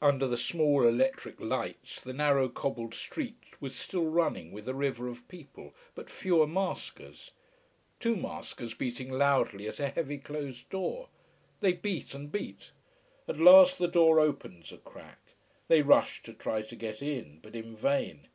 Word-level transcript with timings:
Under 0.00 0.26
the 0.26 0.38
small 0.38 0.84
electric 0.88 1.38
lights 1.38 2.00
the 2.00 2.14
narrow, 2.14 2.48
cobbled 2.48 2.94
street 2.94 3.44
was 3.60 3.76
still 3.76 4.06
running 4.06 4.50
with 4.50 4.66
a 4.66 4.72
river 4.72 5.06
of 5.06 5.28
people, 5.28 5.74
but 5.94 6.08
fewer 6.08 6.46
maskers. 6.46 7.32
Two 8.00 8.16
maskers 8.16 8.72
beating 8.72 9.12
loudly 9.12 9.68
at 9.68 9.78
a 9.78 9.88
heavy 9.88 10.16
closed 10.16 10.70
door. 10.70 11.10
They 11.60 11.74
beat 11.74 12.14
and 12.14 12.32
beat. 12.32 12.70
At 13.28 13.36
last 13.36 13.76
the 13.76 13.86
door 13.86 14.18
opens 14.18 14.72
a 14.72 14.78
crack. 14.78 15.34
They 15.68 15.82
rush 15.82 16.22
to 16.22 16.32
try 16.32 16.62
to 16.62 16.74
get 16.74 17.02
in 17.02 17.40
but 17.42 17.54
in 17.54 17.76
vain. 17.76 18.28